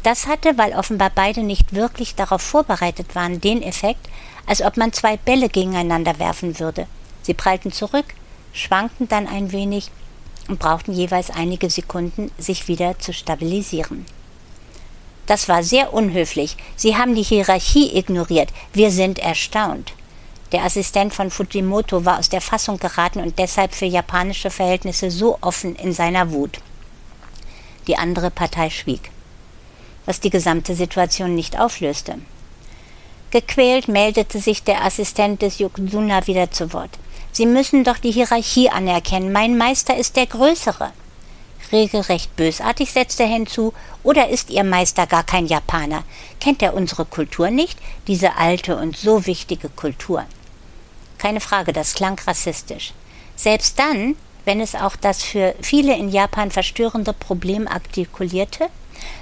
Das 0.04 0.28
hatte, 0.28 0.56
weil 0.56 0.72
offenbar 0.72 1.10
beide 1.12 1.42
nicht 1.42 1.74
wirklich 1.74 2.14
darauf 2.14 2.42
vorbereitet 2.42 3.16
waren, 3.16 3.40
den 3.40 3.62
Effekt, 3.62 4.08
als 4.46 4.62
ob 4.62 4.76
man 4.76 4.92
zwei 4.92 5.16
Bälle 5.16 5.48
gegeneinander 5.48 6.20
werfen 6.20 6.60
würde. 6.60 6.86
Sie 7.22 7.34
prallten 7.34 7.72
zurück, 7.72 8.04
schwankten 8.52 9.08
dann 9.08 9.26
ein 9.26 9.50
wenig 9.50 9.90
und 10.46 10.60
brauchten 10.60 10.92
jeweils 10.92 11.30
einige 11.30 11.68
Sekunden, 11.68 12.30
sich 12.38 12.68
wieder 12.68 13.00
zu 13.00 13.12
stabilisieren. 13.12 14.06
Das 15.26 15.48
war 15.48 15.64
sehr 15.64 15.92
unhöflich. 15.92 16.56
Sie 16.76 16.96
haben 16.96 17.16
die 17.16 17.24
Hierarchie 17.24 17.98
ignoriert. 17.98 18.50
Wir 18.72 18.92
sind 18.92 19.18
erstaunt. 19.18 19.92
Der 20.52 20.64
Assistent 20.64 21.12
von 21.12 21.30
Fujimoto 21.30 22.04
war 22.04 22.18
aus 22.18 22.28
der 22.28 22.40
Fassung 22.40 22.78
geraten 22.78 23.20
und 23.20 23.38
deshalb 23.38 23.74
für 23.74 23.86
japanische 23.86 24.50
Verhältnisse 24.50 25.10
so 25.10 25.38
offen 25.40 25.74
in 25.74 25.92
seiner 25.92 26.30
Wut. 26.30 26.60
Die 27.88 27.96
andere 27.96 28.30
Partei 28.30 28.70
schwieg, 28.70 29.10
was 30.04 30.20
die 30.20 30.30
gesamte 30.30 30.74
Situation 30.74 31.34
nicht 31.34 31.58
auflöste. 31.58 32.18
Gequält 33.32 33.88
meldete 33.88 34.38
sich 34.38 34.62
der 34.62 34.84
Assistent 34.84 35.42
des 35.42 35.58
Yokozuna 35.58 36.26
wieder 36.28 36.50
zu 36.52 36.72
Wort. 36.72 36.90
Sie 37.32 37.46
müssen 37.46 37.82
doch 37.82 37.98
die 37.98 38.12
Hierarchie 38.12 38.70
anerkennen. 38.70 39.32
Mein 39.32 39.58
Meister 39.58 39.96
ist 39.96 40.16
der 40.16 40.26
Größere. 40.26 40.92
Regelrecht 41.72 42.34
bösartig 42.36 42.92
setzte 42.92 43.24
er 43.24 43.28
hinzu, 43.28 43.72
oder 44.04 44.28
ist 44.28 44.50
Ihr 44.50 44.62
Meister 44.62 45.06
gar 45.06 45.24
kein 45.24 45.46
Japaner? 45.46 46.04
Kennt 46.38 46.62
er 46.62 46.74
unsere 46.74 47.04
Kultur 47.04 47.50
nicht? 47.50 47.78
Diese 48.06 48.36
alte 48.36 48.76
und 48.76 48.96
so 48.96 49.26
wichtige 49.26 49.68
Kultur. 49.68 50.24
Keine 51.18 51.40
Frage, 51.40 51.72
das 51.72 51.94
klang 51.94 52.18
rassistisch. 52.26 52.92
Selbst 53.36 53.78
dann, 53.78 54.16
wenn 54.44 54.60
es 54.60 54.74
auch 54.74 54.96
das 54.96 55.22
für 55.22 55.54
viele 55.60 55.96
in 55.96 56.08
Japan 56.08 56.50
verstörende 56.50 57.12
Problem 57.12 57.66
artikulierte, 57.68 58.68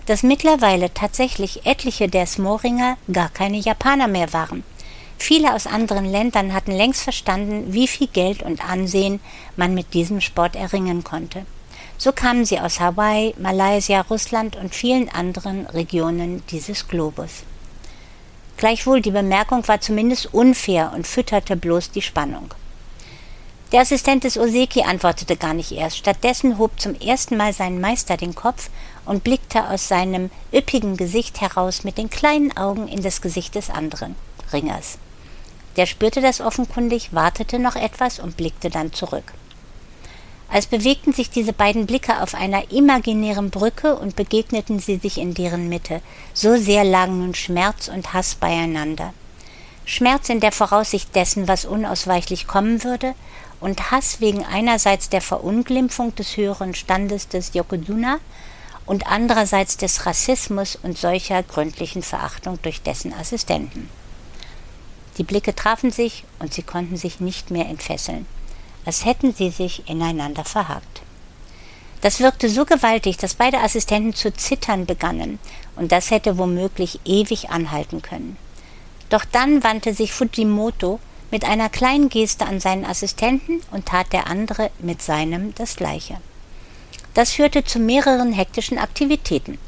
dass 0.06 0.22
mittlerweile 0.22 0.92
tatsächlich 0.92 1.66
etliche 1.66 2.08
der 2.08 2.26
Smoringer 2.26 2.96
gar 3.12 3.28
keine 3.28 3.58
Japaner 3.58 4.08
mehr 4.08 4.32
waren. 4.32 4.62
Viele 5.18 5.54
aus 5.54 5.66
anderen 5.66 6.04
Ländern 6.04 6.52
hatten 6.52 6.72
längst 6.72 7.02
verstanden, 7.02 7.72
wie 7.72 7.88
viel 7.88 8.08
Geld 8.08 8.42
und 8.42 8.68
Ansehen 8.68 9.20
man 9.56 9.74
mit 9.74 9.94
diesem 9.94 10.20
Sport 10.20 10.56
erringen 10.56 11.04
konnte. 11.04 11.46
So 11.96 12.12
kamen 12.12 12.44
sie 12.44 12.60
aus 12.60 12.80
Hawaii, 12.80 13.34
Malaysia, 13.38 14.00
Russland 14.02 14.56
und 14.56 14.74
vielen 14.74 15.08
anderen 15.08 15.66
Regionen 15.66 16.42
dieses 16.50 16.88
Globus. 16.88 17.44
Gleichwohl 18.64 19.02
die 19.02 19.10
Bemerkung 19.10 19.68
war 19.68 19.82
zumindest 19.82 20.32
unfair 20.32 20.92
und 20.94 21.06
fütterte 21.06 21.54
bloß 21.54 21.90
die 21.90 22.00
Spannung. 22.00 22.54
Der 23.72 23.82
Assistent 23.82 24.24
des 24.24 24.38
Oseki 24.38 24.84
antwortete 24.84 25.36
gar 25.36 25.52
nicht 25.52 25.72
erst. 25.72 25.98
Stattdessen 25.98 26.56
hob 26.56 26.80
zum 26.80 26.94
ersten 26.98 27.36
Mal 27.36 27.52
sein 27.52 27.78
Meister 27.78 28.16
den 28.16 28.34
Kopf 28.34 28.70
und 29.04 29.22
blickte 29.22 29.68
aus 29.68 29.88
seinem 29.88 30.30
üppigen 30.50 30.96
Gesicht 30.96 31.42
heraus 31.42 31.84
mit 31.84 31.98
den 31.98 32.08
kleinen 32.08 32.56
Augen 32.56 32.88
in 32.88 33.02
das 33.02 33.20
Gesicht 33.20 33.54
des 33.54 33.68
anderen 33.68 34.14
Ringers. 34.50 34.96
Der 35.76 35.84
spürte 35.84 36.22
das 36.22 36.40
offenkundig, 36.40 37.12
wartete 37.12 37.58
noch 37.58 37.76
etwas 37.76 38.18
und 38.18 38.38
blickte 38.38 38.70
dann 38.70 38.94
zurück. 38.94 39.34
Als 40.54 40.66
bewegten 40.66 41.12
sich 41.12 41.30
diese 41.30 41.52
beiden 41.52 41.84
Blicke 41.84 42.22
auf 42.22 42.36
einer 42.36 42.70
imaginären 42.70 43.50
Brücke 43.50 43.96
und 43.96 44.14
begegneten 44.14 44.78
sie 44.78 44.98
sich 44.98 45.18
in 45.18 45.34
deren 45.34 45.68
Mitte. 45.68 46.00
So 46.32 46.56
sehr 46.56 46.84
lagen 46.84 47.18
nun 47.18 47.34
Schmerz 47.34 47.88
und 47.88 48.12
Hass 48.12 48.36
beieinander. 48.36 49.12
Schmerz 49.84 50.28
in 50.28 50.38
der 50.38 50.52
Voraussicht 50.52 51.12
dessen, 51.16 51.48
was 51.48 51.64
unausweichlich 51.64 52.46
kommen 52.46 52.84
würde, 52.84 53.16
und 53.58 53.90
Hass 53.90 54.20
wegen 54.20 54.44
einerseits 54.44 55.08
der 55.08 55.22
Verunglimpfung 55.22 56.14
des 56.14 56.36
höheren 56.36 56.74
Standes 56.74 57.26
des 57.26 57.52
Yokozuna 57.52 58.20
und 58.86 59.08
andererseits 59.08 59.76
des 59.76 60.06
Rassismus 60.06 60.78
und 60.80 60.96
solcher 60.96 61.42
gründlichen 61.42 62.04
Verachtung 62.04 62.60
durch 62.62 62.80
dessen 62.80 63.12
Assistenten. 63.12 63.88
Die 65.18 65.24
Blicke 65.24 65.56
trafen 65.56 65.90
sich 65.90 66.22
und 66.38 66.54
sie 66.54 66.62
konnten 66.62 66.96
sich 66.96 67.18
nicht 67.18 67.50
mehr 67.50 67.66
entfesseln, 67.66 68.26
als 68.84 69.04
hätten 69.04 69.34
sie 69.34 69.50
sich 69.50 69.88
ineinander 69.88 70.44
verhakt. 70.44 71.02
Das 72.00 72.20
wirkte 72.20 72.50
so 72.50 72.66
gewaltig, 72.66 73.16
dass 73.16 73.34
beide 73.34 73.60
Assistenten 73.60 74.14
zu 74.14 74.32
zittern 74.32 74.84
begannen, 74.84 75.38
und 75.76 75.90
das 75.90 76.10
hätte 76.10 76.36
womöglich 76.36 77.00
ewig 77.04 77.50
anhalten 77.50 78.02
können. 78.02 78.36
Doch 79.08 79.24
dann 79.24 79.64
wandte 79.64 79.94
sich 79.94 80.12
Fujimoto 80.12 81.00
mit 81.30 81.44
einer 81.44 81.68
kleinen 81.68 82.10
Geste 82.10 82.46
an 82.46 82.60
seinen 82.60 82.84
Assistenten 82.84 83.60
und 83.70 83.86
tat 83.86 84.12
der 84.12 84.26
andere 84.26 84.70
mit 84.80 85.02
seinem 85.02 85.54
das 85.54 85.76
gleiche. 85.76 86.18
Das 87.14 87.32
führte 87.32 87.64
zu 87.64 87.78
mehreren 87.78 88.32
hektischen 88.32 88.78
Aktivitäten. 88.78 89.58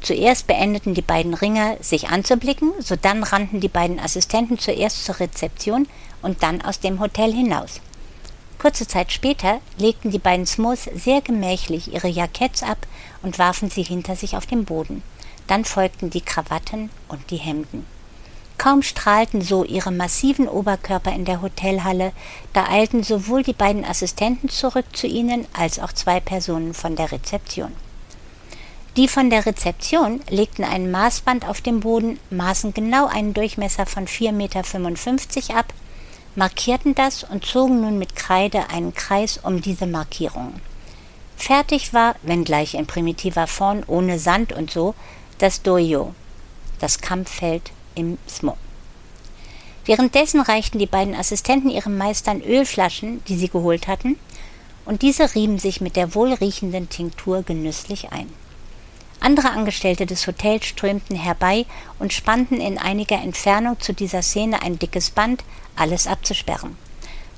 Zuerst 0.00 0.46
beendeten 0.46 0.94
die 0.94 1.02
beiden 1.02 1.34
Ringer, 1.34 1.76
sich 1.80 2.08
anzublicken, 2.08 2.72
sodann 2.80 3.22
rannten 3.22 3.60
die 3.60 3.68
beiden 3.68 3.98
Assistenten 3.98 4.58
zuerst 4.58 5.04
zur 5.04 5.18
Rezeption 5.20 5.88
und 6.22 6.42
dann 6.42 6.62
aus 6.62 6.80
dem 6.80 7.00
Hotel 7.00 7.32
hinaus. 7.32 7.80
Kurze 8.58 8.88
Zeit 8.88 9.12
später 9.12 9.60
legten 9.78 10.10
die 10.10 10.18
beiden 10.18 10.46
Smos 10.46 10.88
sehr 10.94 11.20
gemächlich 11.20 11.92
ihre 11.92 12.08
Jacketts 12.08 12.62
ab 12.62 12.86
und 13.22 13.38
warfen 13.38 13.70
sie 13.70 13.84
hinter 13.84 14.16
sich 14.16 14.36
auf 14.36 14.46
den 14.46 14.64
Boden. 14.64 15.02
Dann 15.46 15.64
folgten 15.64 16.10
die 16.10 16.20
Krawatten 16.20 16.90
und 17.06 17.30
die 17.30 17.36
Hemden. 17.36 17.86
Kaum 18.58 18.82
strahlten 18.82 19.40
so 19.40 19.62
ihre 19.62 19.92
massiven 19.92 20.48
Oberkörper 20.48 21.12
in 21.12 21.24
der 21.24 21.40
Hotelhalle, 21.40 22.12
da 22.52 22.68
eilten 22.68 23.04
sowohl 23.04 23.44
die 23.44 23.52
beiden 23.52 23.84
Assistenten 23.84 24.48
zurück 24.48 24.86
zu 24.92 25.06
ihnen 25.06 25.46
als 25.52 25.78
auch 25.78 25.92
zwei 25.92 26.18
Personen 26.18 26.74
von 26.74 26.96
der 26.96 27.12
Rezeption. 27.12 27.72
Die 28.96 29.06
von 29.06 29.30
der 29.30 29.46
Rezeption 29.46 30.20
legten 30.28 30.64
ein 30.64 30.90
Maßband 30.90 31.46
auf 31.46 31.60
den 31.60 31.78
Boden, 31.78 32.18
maßen 32.30 32.74
genau 32.74 33.06
einen 33.06 33.32
Durchmesser 33.32 33.86
von 33.86 34.08
4,55 34.08 34.32
Meter 34.32 35.56
ab, 35.56 35.72
markierten 36.38 36.94
das 36.94 37.24
und 37.24 37.44
zogen 37.44 37.80
nun 37.80 37.98
mit 37.98 38.14
Kreide 38.14 38.70
einen 38.70 38.94
Kreis 38.94 39.40
um 39.42 39.60
diese 39.60 39.86
Markierungen. 39.86 40.60
Fertig 41.36 41.92
war, 41.92 42.14
wenngleich 42.22 42.74
in 42.74 42.86
primitiver 42.86 43.48
Form, 43.48 43.82
ohne 43.88 44.20
Sand 44.20 44.52
und 44.52 44.70
so, 44.70 44.94
das 45.38 45.62
Doyo, 45.62 46.14
das 46.78 47.00
Kampffeld 47.00 47.72
im 47.96 48.18
Smo. 48.28 48.56
Währenddessen 49.84 50.40
reichten 50.40 50.78
die 50.78 50.86
beiden 50.86 51.16
Assistenten 51.16 51.70
ihren 51.70 51.98
Meistern 51.98 52.40
Ölflaschen, 52.40 53.24
die 53.24 53.36
sie 53.36 53.48
geholt 53.48 53.88
hatten, 53.88 54.16
und 54.84 55.02
diese 55.02 55.34
rieben 55.34 55.58
sich 55.58 55.80
mit 55.80 55.96
der 55.96 56.14
wohlriechenden 56.14 56.88
Tinktur 56.88 57.42
genüsslich 57.42 58.12
ein. 58.12 58.32
Andere 59.20 59.50
Angestellte 59.50 60.06
des 60.06 60.26
Hotels 60.26 60.66
strömten 60.66 61.16
herbei 61.16 61.66
und 61.98 62.12
spannten 62.12 62.60
in 62.60 62.78
einiger 62.78 63.20
Entfernung 63.20 63.80
zu 63.80 63.92
dieser 63.92 64.22
Szene 64.22 64.62
ein 64.62 64.78
dickes 64.78 65.10
Band, 65.10 65.44
alles 65.76 66.06
abzusperren. 66.06 66.76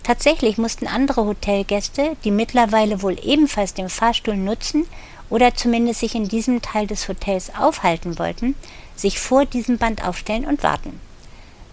Tatsächlich 0.02 0.58
mussten 0.58 0.86
andere 0.86 1.24
Hotelgäste, 1.24 2.16
die 2.24 2.30
mittlerweile 2.30 3.02
wohl 3.02 3.16
ebenfalls 3.22 3.74
den 3.74 3.88
Fahrstuhl 3.88 4.36
nutzen, 4.36 4.86
oder 5.28 5.54
zumindest 5.54 6.00
sich 6.00 6.14
in 6.14 6.28
diesem 6.28 6.60
Teil 6.60 6.86
des 6.86 7.08
Hotels 7.08 7.54
aufhalten 7.54 8.18
wollten, 8.18 8.56
sich 8.96 9.20
vor 9.20 9.46
diesem 9.46 9.78
Band 9.78 10.04
aufstellen 10.04 10.44
und 10.44 10.62
warten. 10.62 11.00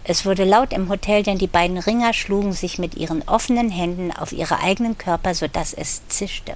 Es 0.04 0.24
wurde 0.24 0.44
laut 0.44 0.72
im 0.72 0.88
Hotel, 0.88 1.22
denn 1.22 1.38
die 1.38 1.48
beiden 1.48 1.76
Ringer 1.76 2.14
schlugen 2.14 2.52
sich 2.52 2.78
mit 2.78 2.94
ihren 2.94 3.26
offenen 3.28 3.68
Händen 3.68 4.12
auf 4.12 4.32
ihre 4.32 4.60
eigenen 4.60 4.96
Körper, 4.96 5.34
sodass 5.34 5.74
es 5.74 6.06
zischte. 6.08 6.54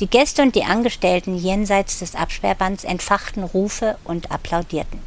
Die 0.00 0.06
Gäste 0.06 0.40
und 0.40 0.54
die 0.54 0.64
Angestellten 0.64 1.36
jenseits 1.36 1.98
des 1.98 2.14
Absperrbands 2.14 2.84
entfachten 2.84 3.44
Rufe 3.44 3.98
und 4.04 4.32
applaudierten. 4.32 4.98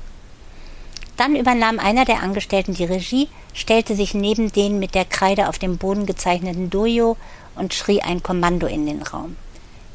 Dann 1.17 1.35
übernahm 1.35 1.79
einer 1.79 2.05
der 2.05 2.21
Angestellten 2.21 2.75
die 2.75 2.85
Regie, 2.85 3.27
stellte 3.55 3.95
sich 3.95 4.13
neben 4.13 4.51
den 4.51 4.77
mit 4.77 4.93
der 4.93 5.05
Kreide 5.05 5.50
auf 5.50 5.57
dem 5.57 5.77
Boden 5.77 6.05
gezeichneten 6.05 6.69
Dojo 6.69 7.17
und 7.55 7.73
schrie 7.73 8.01
ein 8.01 8.21
Kommando 8.21 8.67
in 8.67 8.85
den 8.85 9.01
Raum, 9.01 9.35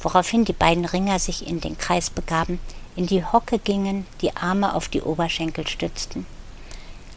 woraufhin 0.01 0.45
die 0.45 0.53
beiden 0.53 0.85
Ringer 0.85 1.21
sich 1.21 1.47
in 1.47 1.61
den 1.61 1.79
Kreis 1.79 2.11
begaben, 2.11 2.59
in 2.97 3.07
die 3.07 3.25
Hocke 3.25 3.61
gingen, 3.61 4.05
die 4.21 4.35
Arme 4.37 4.75
auf 4.75 4.89
die 4.89 5.03
Oberschenkel 5.03 5.67
stützten. 5.69 6.27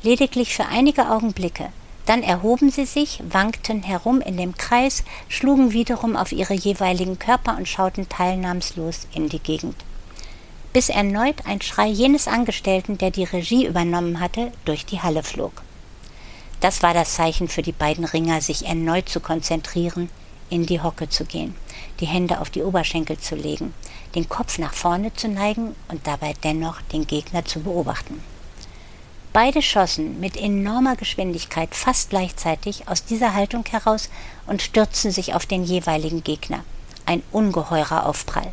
Lediglich 0.04 0.56
für 0.56 0.66
einige 0.66 1.10
Augenblicke, 1.10 1.70
dann 2.06 2.24
erhoben 2.24 2.72
sie 2.72 2.86
sich, 2.86 3.22
wankten 3.30 3.84
herum 3.84 4.22
in 4.22 4.38
dem 4.38 4.56
Kreis, 4.58 5.04
schlugen 5.28 5.72
wiederum 5.72 6.16
auf 6.16 6.32
ihre 6.32 6.54
jeweiligen 6.54 7.20
Körper 7.20 7.58
und 7.58 7.68
schauten 7.68 8.10
teilnahmslos 8.10 9.08
in 9.14 9.30
die 9.30 9.40
Gegend. 9.40 9.76
Bis 10.74 10.90
erneut 10.90 11.46
ein 11.46 11.62
Schrei 11.62 11.88
jenes 11.88 12.28
Angestellten, 12.28 12.98
der 12.98 13.12
die 13.12 13.26
Regie 13.26 13.66
übernommen 13.66 14.20
hatte, 14.20 14.52
durch 14.66 14.86
die 14.86 15.02
Halle 15.02 15.22
flog. 15.22 15.62
Das 16.62 16.82
war 16.82 16.94
das 16.94 17.16
Zeichen 17.16 17.48
für 17.48 17.62
die 17.62 17.72
beiden 17.72 18.06
Ringer, 18.06 18.40
sich 18.40 18.66
erneut 18.66 19.10
zu 19.10 19.20
konzentrieren, 19.20 20.10
in 20.50 20.66
die 20.66 20.82
Hocke 20.82 21.10
zu 21.10 21.26
gehen, 21.26 21.56
die 22.00 22.06
Hände 22.06 22.40
auf 22.40 22.50
die 22.50 22.62
Oberschenkel 22.62 23.18
zu 23.18 23.36
legen, 23.36 23.74
den 24.16 24.30
Kopf 24.30 24.60
nach 24.60 24.74
vorne 24.74 25.14
zu 25.14 25.28
neigen 25.28 25.76
und 25.88 26.06
dabei 26.06 26.34
dennoch 26.44 26.82
den 26.94 27.08
Gegner 27.08 27.44
zu 27.46 27.62
beobachten. 27.62 28.22
Beide 29.34 29.62
schossen 29.62 30.20
mit 30.20 30.36
enormer 30.36 30.98
Geschwindigkeit 30.98 31.74
fast 31.74 32.10
gleichzeitig 32.10 32.90
aus 32.90 33.06
dieser 33.06 33.34
Haltung 33.34 33.64
heraus 33.70 34.10
und 34.46 34.62
stürzten 34.62 35.12
sich 35.12 35.34
auf 35.34 35.46
den 35.46 35.64
jeweiligen 35.64 36.22
Gegner. 36.22 36.66
Ein 37.06 37.24
ungeheurer 37.32 38.08
Aufprall. 38.08 38.52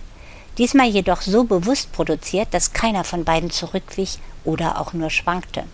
Diesmal 0.56 0.86
jedoch 0.86 1.22
so 1.22 1.42
bewusst 1.42 1.90
produziert, 1.90 2.48
dass 2.52 2.74
keiner 2.74 3.02
von 3.02 3.24
beiden 3.24 3.50
zurückwich 3.50 4.18
oder 4.44 4.80
auch 4.80 4.92
nur 4.92 5.10
schwankte. 5.10 5.64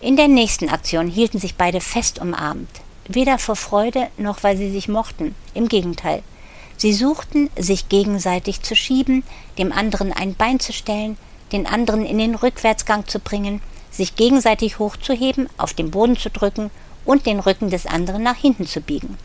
In 0.00 0.16
der 0.16 0.28
nächsten 0.28 0.70
Aktion 0.70 1.08
hielten 1.08 1.38
sich 1.38 1.56
beide 1.56 1.82
fest 1.82 2.18
umarmt, 2.18 2.80
weder 3.08 3.38
vor 3.38 3.56
Freude 3.56 4.08
noch 4.16 4.42
weil 4.42 4.56
sie 4.56 4.70
sich 4.70 4.88
mochten, 4.88 5.34
im 5.52 5.68
Gegenteil. 5.68 6.22
Sie 6.78 6.94
suchten, 6.94 7.50
sich 7.58 7.90
gegenseitig 7.90 8.62
zu 8.62 8.74
schieben, 8.74 9.22
dem 9.58 9.70
anderen 9.70 10.14
ein 10.14 10.34
Bein 10.34 10.60
zu 10.60 10.72
stellen, 10.72 11.18
den 11.52 11.66
anderen 11.66 12.06
in 12.06 12.16
den 12.16 12.34
Rückwärtsgang 12.34 13.06
zu 13.06 13.20
bringen, 13.20 13.60
sich 13.92 14.16
gegenseitig 14.16 14.78
hochzuheben, 14.78 15.48
auf 15.58 15.74
den 15.74 15.90
Boden 15.90 16.16
zu 16.16 16.30
drücken 16.30 16.70
und 17.04 17.26
den 17.26 17.38
Rücken 17.38 17.70
des 17.70 17.86
anderen 17.86 18.22
nach 18.22 18.36
hinten 18.36 18.66
zu 18.66 18.80
biegen. 18.80 19.18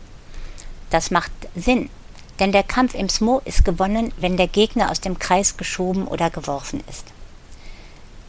Das 0.90 1.10
macht 1.10 1.32
Sinn, 1.56 1.90
denn 2.38 2.52
der 2.52 2.62
Kampf 2.62 2.94
im 2.94 3.08
Smo 3.08 3.42
ist 3.44 3.64
gewonnen, 3.64 4.12
wenn 4.18 4.36
der 4.36 4.48
Gegner 4.48 4.90
aus 4.90 5.00
dem 5.00 5.18
Kreis 5.18 5.56
geschoben 5.56 6.06
oder 6.06 6.30
geworfen 6.30 6.82
ist. 6.88 7.06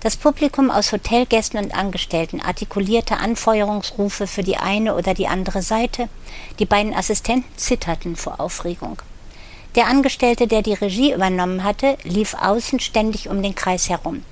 Das 0.01 0.15
Publikum 0.15 0.71
aus 0.71 0.93
Hotelgästen 0.93 1.61
und 1.61 1.75
Angestellten 1.75 2.39
artikulierte 2.39 3.17
Anfeuerungsrufe 3.17 4.27
für 4.27 4.43
die 4.43 4.55
eine 4.55 4.95
oder 4.95 5.13
die 5.13 5.27
andere 5.27 5.61
Seite. 5.61 6.07
Die 6.57 6.65
beiden 6.65 6.93
Assistenten 6.93 7.49
zitterten 7.57 8.15
vor 8.15 8.39
Aufregung. 8.39 9.01
Der 9.75 9.87
Angestellte, 9.87 10.47
der 10.47 10.61
die 10.61 10.73
Regie 10.73 11.13
übernommen 11.13 11.65
hatte, 11.65 11.97
lief 12.03 12.33
außen 12.33 12.79
ständig 12.79 13.27
um 13.27 13.43
den 13.43 13.55
Kreis 13.55 13.89
herum. 13.89 14.23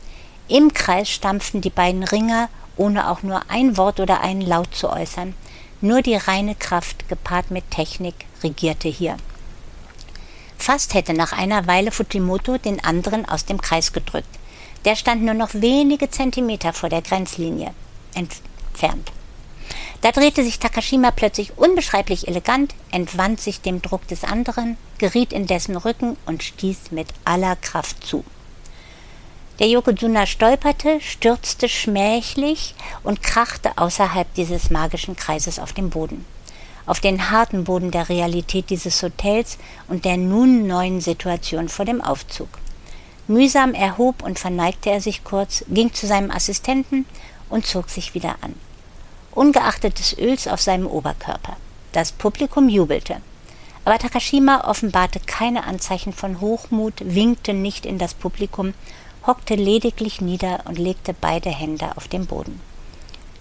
Im 0.49 0.73
Kreis 0.73 1.09
stampften 1.09 1.59
die 1.59 1.69
beiden 1.69 2.03
Ringer, 2.03 2.47
ohne 2.77 3.09
auch 3.09 3.21
nur 3.21 3.41
ein 3.49 3.75
Wort 3.75 3.99
oder 3.99 4.21
einen 4.21 4.41
Laut 4.41 4.73
zu 4.73 4.89
äußern. 4.89 5.33
Nur 5.81 6.01
die 6.01 6.15
reine 6.15 6.55
Kraft 6.55 7.09
gepaart 7.09 7.51
mit 7.51 7.69
Technik 7.69 8.15
regierte 8.43 8.87
hier. 8.87 9.17
Fast 10.57 10.93
hätte 10.93 11.13
nach 11.13 11.33
einer 11.33 11.67
Weile 11.67 11.91
Fujimoto 11.91 12.57
den 12.57 12.83
anderen 12.83 13.27
aus 13.27 13.45
dem 13.45 13.61
Kreis 13.61 13.91
gedrückt. 13.93 14.29
Der 14.85 14.95
stand 14.95 15.23
nur 15.23 15.33
noch 15.33 15.53
wenige 15.53 16.09
Zentimeter 16.09 16.71
vor 16.71 16.89
der 16.89 17.01
Grenzlinie 17.01 17.73
entfernt. 18.15 19.11
Da 20.01 20.11
drehte 20.11 20.43
sich 20.43 20.59
Takashima 20.59 21.11
plötzlich 21.11 21.57
unbeschreiblich 21.57 22.27
elegant, 22.27 22.73
entwand 22.91 23.41
sich 23.41 23.61
dem 23.61 23.81
Druck 23.81 24.07
des 24.07 24.23
anderen, 24.23 24.77
geriet 24.97 25.33
in 25.33 25.45
dessen 25.45 25.75
Rücken 25.75 26.15
und 26.25 26.43
stieß 26.43 26.91
mit 26.91 27.07
aller 27.25 27.55
Kraft 27.57 28.05
zu. 28.05 28.23
Der 29.59 29.67
Yokozuna 29.67 30.27
stolperte, 30.27 31.01
stürzte 31.01 31.67
schmählich 31.67 32.75
und 33.03 33.23
krachte 33.23 33.75
außerhalb 33.75 34.31
dieses 34.35 34.69
magischen 34.69 35.15
Kreises 35.15 35.57
auf 35.57 35.73
den 35.73 35.89
Boden. 35.89 36.25
Auf 36.85 36.99
den 36.99 37.31
harten 37.31 37.63
Boden 37.63 37.89
der 37.89 38.07
Realität 38.07 38.69
dieses 38.69 39.01
Hotels 39.01 39.57
und 39.87 40.05
der 40.05 40.17
nun 40.17 40.67
neuen 40.67 41.01
Situation 41.01 41.69
vor 41.69 41.85
dem 41.85 42.01
Aufzug. 42.01 42.49
Mühsam 43.27 43.73
erhob 43.73 44.21
und 44.21 44.37
verneigte 44.37 44.91
er 44.91 45.01
sich 45.01 45.23
kurz, 45.23 45.65
ging 45.67 45.91
zu 45.91 46.05
seinem 46.05 46.29
Assistenten 46.29 47.05
und 47.49 47.65
zog 47.65 47.89
sich 47.89 48.13
wieder 48.13 48.35
an. 48.41 48.53
Ungeachtet 49.31 49.97
des 49.97 50.17
Öls 50.19 50.47
auf 50.47 50.61
seinem 50.61 50.85
Oberkörper. 50.85 51.57
Das 51.93 52.11
Publikum 52.11 52.69
jubelte. 52.69 53.17
Aber 53.85 53.97
Takashima 53.97 54.69
offenbarte 54.69 55.19
keine 55.25 55.63
Anzeichen 55.63 56.13
von 56.13 56.41
Hochmut, 56.41 56.93
winkte 56.99 57.53
nicht 57.53 57.85
in 57.85 57.97
das 57.97 58.13
Publikum 58.13 58.73
hockte 59.27 59.55
lediglich 59.55 60.21
nieder 60.21 60.61
und 60.65 60.79
legte 60.79 61.13
beide 61.13 61.49
Hände 61.49 61.95
auf 61.97 62.07
den 62.07 62.25
Boden. 62.25 62.59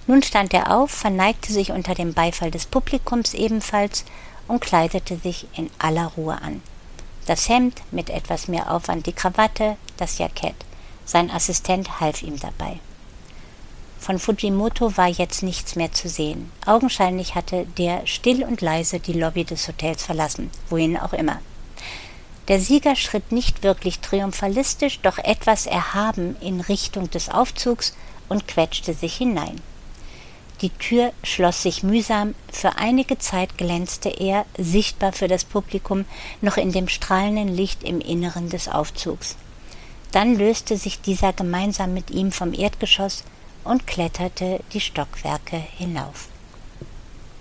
Nun 0.08 0.22
stand 0.22 0.52
er 0.52 0.76
auf, 0.76 0.90
verneigte 0.90 1.52
sich 1.52 1.72
unter 1.72 1.94
dem 1.94 2.12
Beifall 2.12 2.50
des 2.50 2.66
Publikums 2.66 3.34
ebenfalls 3.34 4.04
und 4.46 4.60
kleidete 4.60 5.16
sich 5.16 5.46
in 5.56 5.70
aller 5.78 6.12
Ruhe 6.16 6.40
an. 6.42 6.62
Das 7.26 7.48
Hemd, 7.48 7.80
mit 7.90 8.10
etwas 8.10 8.46
mehr 8.46 8.70
Aufwand 8.70 9.06
die 9.06 9.12
Krawatte, 9.12 9.76
das 9.96 10.18
Jackett. 10.18 10.54
Sein 11.04 11.30
Assistent 11.30 12.00
half 12.00 12.22
ihm 12.22 12.38
dabei. 12.38 12.78
Von 13.98 14.20
Fujimoto 14.20 14.96
war 14.96 15.08
jetzt 15.08 15.42
nichts 15.42 15.74
mehr 15.74 15.92
zu 15.92 16.08
sehen. 16.08 16.52
Augenscheinlich 16.64 17.34
hatte 17.34 17.66
der 17.78 18.06
still 18.06 18.44
und 18.44 18.60
leise 18.60 19.00
die 19.00 19.14
Lobby 19.14 19.44
des 19.44 19.66
Hotels 19.66 20.04
verlassen, 20.04 20.50
wohin 20.68 20.96
auch 20.96 21.12
immer. 21.12 21.40
Der 22.48 22.60
Sieger 22.60 22.94
schritt 22.94 23.32
nicht 23.32 23.64
wirklich 23.64 23.98
triumphalistisch, 23.98 25.00
doch 25.00 25.18
etwas 25.18 25.66
erhaben 25.66 26.36
in 26.40 26.60
Richtung 26.60 27.10
des 27.10 27.28
Aufzugs 27.28 27.96
und 28.28 28.46
quetschte 28.46 28.94
sich 28.94 29.16
hinein. 29.16 29.60
Die 30.62 30.70
Tür 30.70 31.12
schloss 31.22 31.62
sich 31.62 31.82
mühsam, 31.82 32.34
für 32.50 32.76
einige 32.76 33.18
Zeit 33.18 33.58
glänzte 33.58 34.08
er, 34.08 34.46
sichtbar 34.56 35.12
für 35.12 35.28
das 35.28 35.44
Publikum, 35.44 36.06
noch 36.40 36.56
in 36.56 36.72
dem 36.72 36.88
strahlenden 36.88 37.48
Licht 37.48 37.82
im 37.82 38.00
Inneren 38.00 38.48
des 38.48 38.68
Aufzugs. 38.68 39.36
Dann 40.12 40.36
löste 40.36 40.78
sich 40.78 41.00
dieser 41.02 41.34
gemeinsam 41.34 41.92
mit 41.92 42.10
ihm 42.10 42.32
vom 42.32 42.54
Erdgeschoss 42.54 43.24
und 43.64 43.86
kletterte 43.86 44.60
die 44.72 44.80
Stockwerke 44.80 45.62
hinauf. 45.76 46.28